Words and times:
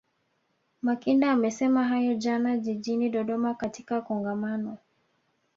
Makinda 0.81 1.31
amesema 1.31 1.83
hayo 1.83 2.15
jana 2.15 2.57
jijini 2.57 3.09
Dodoma 3.09 3.55
katika 3.55 4.01
Kongamano 4.01 4.77